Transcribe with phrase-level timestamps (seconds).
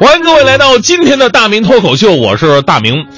[0.00, 3.08] 欢迎各位来到今天的大明脱口秀，我是大明。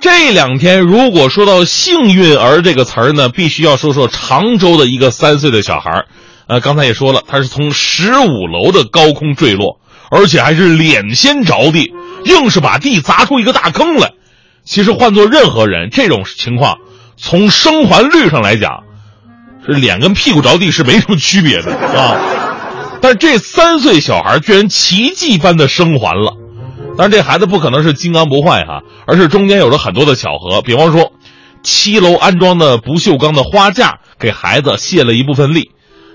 [0.00, 6.06] 这两天如果说到“幸运儿”这个词儿呢，必须要说说常州的一个三岁的小孩儿。
[6.46, 9.80] 呃，刚才也说了，他是从十五楼的高空坠落，
[10.10, 11.92] 而且还是脸先着地，
[12.24, 14.12] 硬是把地砸出一个大坑来。
[14.64, 16.78] 其实换做任何人，这种情况
[17.18, 18.84] 从生还率上来讲，
[19.66, 22.16] 是脸跟屁股着地是没什么区别的啊。
[23.00, 26.34] 但这三岁小孩居然奇迹般的生还了，
[26.98, 30.60] 但是这孩子不可能是金刚不坏哈，而是中间有着很多的巧合。
[30.60, 31.12] 比方说，
[31.62, 35.70] 七楼安装的不锈钢的花架给孩子卸了一部分力，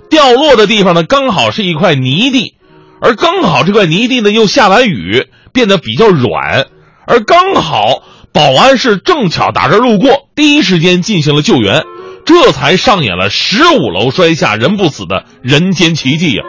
[0.09, 2.55] 掉落的地方呢刚好是一块泥地，
[3.01, 6.67] 而刚好这块泥地呢又下完雨，变得比较软，
[7.07, 11.83] 而刚好保安是正巧打这路过，第一时间进行了救援，
[12.25, 16.43] 这才上演了十五楼摔下人不死的人间奇迹呀。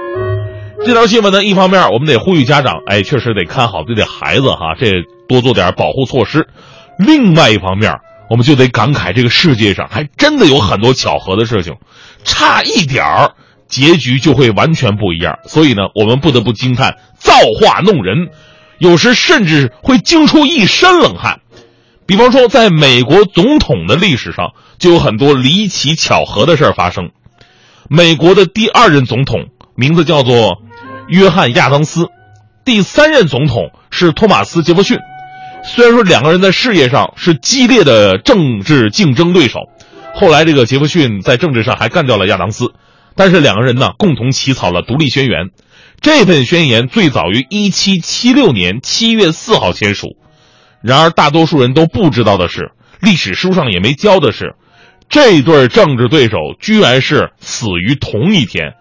[0.86, 4.92] 这条新闻呢，一方面我们得呼吁家长，哎，确实得看好自己的孩子哈，这
[5.28, 6.42] 多做点保护措施；
[6.96, 7.94] 另外一方面，
[8.30, 11.74] 我们就得感慨这个世界上还真的有很多巧合的事情，
[12.22, 13.32] 差一点儿
[13.66, 15.40] 结局就会完全不一样。
[15.46, 18.28] 所以呢，我们不得不惊叹造化弄人，
[18.78, 21.40] 有时甚至会惊出一身冷汗。
[22.06, 27.10] 比方说，在美国总统的历史上，就有很多离奇巧合的事儿发生。
[27.88, 30.62] 美国的第二任总统名字叫做。
[31.08, 32.08] 约翰·亚当斯，
[32.64, 34.98] 第三任总统是托马斯·杰弗逊。
[35.62, 39.60] 虽然说两个人在事业上是激烈的政治竞争对手，
[40.14, 42.72] 后来这个杰弗逊在政治上还干掉了亚当斯，
[43.14, 45.50] 但是两个人呢共同起草了独立宣言。
[46.00, 50.16] 这份宣言最早于1776年7月4号签署。
[50.82, 54.54] 然而，大多数人都不知道的是，历史书上也没教的是，
[55.08, 58.74] 这对政治对手居然是死于同一天。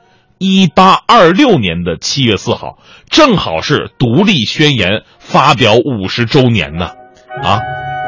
[0.47, 2.77] 一八二六年的七月四号，
[3.09, 6.91] 正好是独立宣言发表五十周年呢。
[7.41, 7.61] 啊，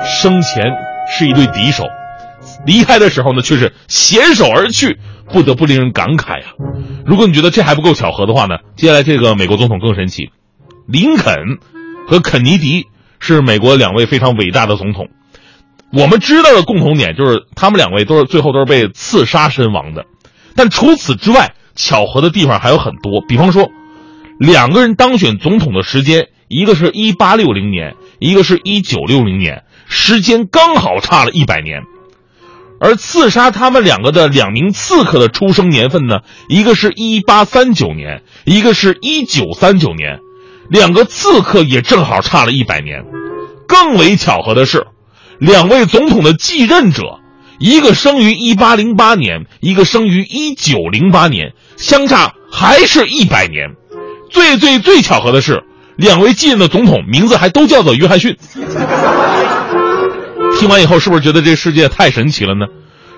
[0.05, 0.65] 生前
[1.09, 1.85] 是一对敌手，
[2.63, 4.99] 离开的时候呢却是携手而去，
[5.33, 6.49] 不得不令人感慨呀。
[7.07, 10.29] 如果你觉得这还不够巧合的话呢，接下来这个美国总统更神奇。
[10.87, 11.33] 林肯
[12.07, 12.85] 和肯尼迪
[13.19, 15.07] 是美国两位非常伟大的总统，
[15.91, 20.05] 我们知道的共同点就是他们两位都是最后都是被刺杀身亡的，
[20.55, 21.53] 但除此之外。
[21.77, 23.69] 巧合的地方还有很多，比方说，
[24.37, 31.83] 两个人当选总统的时间，一个是一八六零年，一个是一九六零年，时间刚好差了一百年。
[32.79, 36.17] 而刺杀他们两个的两名刺客的出生年份呢，
[36.47, 40.19] 一个是一八三九年，一个是一九三九年，
[40.69, 43.03] 两个刺客也正好差了一百年。
[43.67, 44.87] 更为巧合的是，
[45.39, 47.19] 两位总统的继任者。
[47.59, 53.71] 一个生于一八零八年，一个生于一九零八年，相差还是一百年。
[54.29, 55.63] 最最最巧合的是，
[55.95, 58.37] 两位继任的总统名字还都叫做约翰逊。
[60.59, 62.67] 听完以后，是不是觉得这世界太神奇了呢？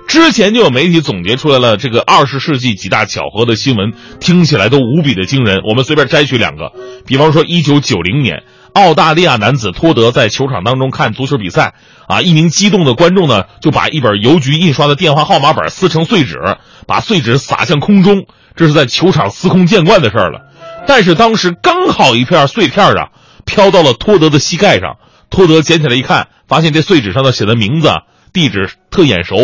[0.08, 5.60] 之前就有媒体总结出来了这个二十世纪几大巧合的新闻，听起来都无比的惊人。
[5.70, 6.72] 我们随便摘取两个，
[7.06, 8.44] 比方说一九九零年。
[8.74, 11.74] 澳大利亚男子托德在球场当中看足球比赛，
[12.08, 16.40] 啊，一名激动的观众呢就把一本邮局印刷的电话号码本撕成碎纸，
[16.88, 18.26] 把碎纸撒向空中，
[18.56, 20.42] 这是在球场司空见惯的事儿了。
[20.88, 23.10] 但是当时刚好一片碎片啊
[23.46, 24.98] 飘到了托德的膝盖上，
[25.30, 27.90] 托德捡起来一看，发现这碎纸上的写的名字、
[28.34, 29.36] 地址特眼熟，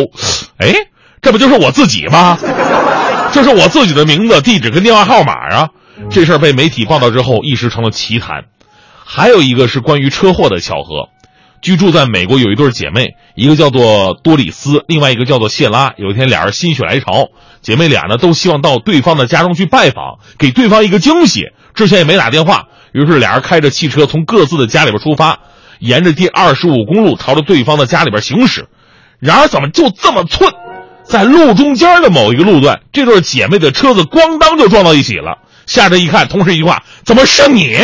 [0.58, 0.74] 哎，
[1.22, 2.38] 这不就是我自己吗？
[3.34, 5.70] 这是我自己的名字、地址跟电话号码啊！
[6.10, 8.46] 这事儿被媒体报道之后，一时成了奇谈。
[9.08, 11.10] 还有一个是关于车祸的巧合，
[11.62, 15.94] 居住在美国有一对姐妹，一个叫做多里斯，另外一个叫做谢拉。
[15.98, 17.30] 有一天俩人心血来潮，
[17.62, 21.44] 姐妹俩呢都希望到对方的家中去拜访，给对方一个惊喜。
[21.76, 22.64] 之前也没打电话，
[22.94, 25.40] 于是俩人开着汽车从各自的家里边出发，
[25.78, 28.68] 沿着第二十五公路朝着对方的家里边行驶。
[29.20, 30.52] 然而怎么就这么寸，
[31.04, 35.38] 在路中间的某一个路段，这对姐妹的车子咣当就撞到一起了。
[35.66, 37.76] 下车一看，同时一句话：“怎么是你？”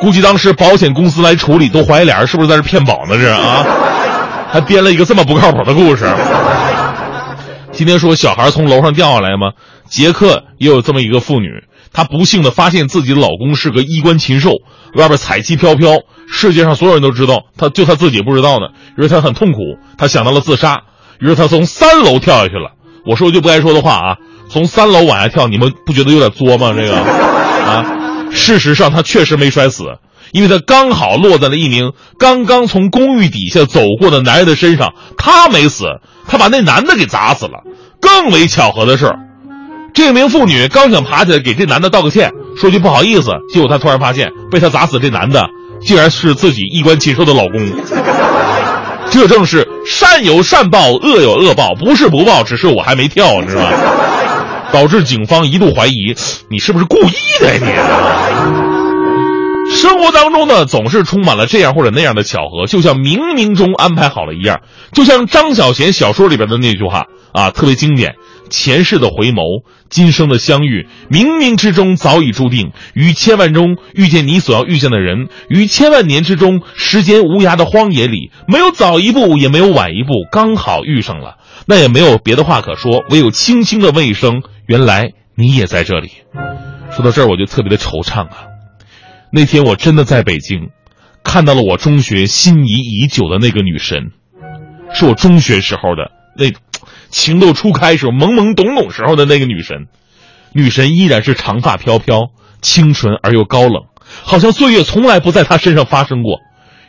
[0.00, 3.18] 估计当时保险公司来处理，都怀疑俩人是不是在这骗保呢？
[3.18, 3.66] 这啊，
[4.50, 6.08] 还编了一个这么不靠谱的故事。
[7.72, 9.52] 今天说小孩从楼上掉下来吗？
[9.88, 14.50] 杰克也有这么一个妇女，她不幸的发现自己的老公是个衣冠禽兽，
[14.94, 15.98] 外边彩旗飘飘，
[16.30, 18.68] 世界上所有人都知道，她就她自己不知道呢。
[18.96, 19.58] 于是她很痛苦，
[19.98, 20.82] 她想到了自杀，
[21.20, 22.72] 于是她从三楼跳下去了。
[23.06, 24.16] 我说句不该说的话啊，
[24.50, 26.72] 从三楼往下跳，你们不觉得有点作吗？
[26.76, 27.96] 这个啊。
[28.32, 29.84] 事实上，他确实没摔死，
[30.32, 34.92] 因为他刚好落在了一名刚刚从公寓底下走过的男人的身上。
[35.18, 35.84] 他没死，
[36.28, 37.62] 他把那男的给砸死了。
[38.00, 39.12] 更为巧合的是，
[39.94, 45.48] 这名妇女刚想爬起来给这男的道个歉，说句不好意思，结果她突然发现，被她砸死这男的
[45.84, 47.60] 竟然是自己衣冠禽兽的老公。
[49.10, 53.72] 这正是善有善报，恶有恶报，不是不报，只是我还没跳，知道吧？
[54.72, 56.14] 导致警方一度怀疑
[56.50, 57.66] 你是不是故意的你。
[59.72, 64.60] 生活当中呢，总是充满了这样或者那样的巧合，就像冥冥中安排好了一样。
[64.92, 68.14] 就像张小娴小说里边的那句话啊，特别经典：
[68.50, 72.72] 前世的回眸，今生的相遇，冥冥之中早已注定。
[72.94, 81.36] 于千万中遇见你所要遇见的人，于千万年之中，时间无涯的荒野里，没有早一步，也没有晚一步，刚好遇上了。
[81.66, 86.10] 那也没有别的话可说，唯有轻轻的问一声：“原来你也在这里。”
[86.90, 88.46] 说到这儿，我就特别的惆怅啊。
[89.32, 90.70] 那天我真的在北京，
[91.22, 94.10] 看到了我中学心仪已久的那个女神，
[94.92, 96.52] 是我中学时候的那
[97.10, 99.86] 情窦初开时候懵懵懂懂时候的那个女神。
[100.52, 102.30] 女神依然是长发飘飘，
[102.60, 103.84] 清纯而又高冷，
[104.24, 106.40] 好像岁月从来不在她身上发生过。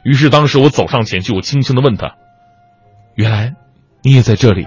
[0.03, 2.15] 于是当时我走上前去，我轻轻的问她
[3.13, 3.53] ：“原来
[4.03, 4.65] 你也在这里？”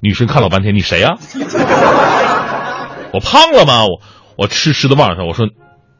[0.00, 1.16] 女神看了半天：“你谁呀？”
[3.14, 3.84] 我胖了吗？
[3.84, 4.00] 我
[4.36, 5.46] 我痴痴的望着她，我说。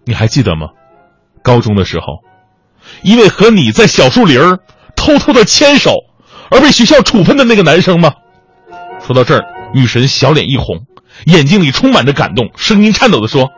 [0.04, 0.66] 你还记得吗？
[1.44, 2.24] 高中的时候，
[3.02, 4.58] 因为和你在小树林儿
[4.96, 5.92] 偷偷的牵手
[6.50, 8.14] 而被学校处分的那个男生吗？
[9.06, 10.86] 说到这儿，女神小脸一红，
[11.26, 13.50] 眼睛里充满着感动，声音颤抖的说：“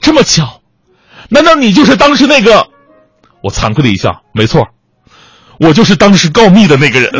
[0.00, 0.62] 这么巧，
[1.28, 2.68] 难道你就是当时那个？”
[3.44, 4.68] 我惭愧的一笑：“没错，
[5.58, 7.10] 我就是当时告密的那个人。”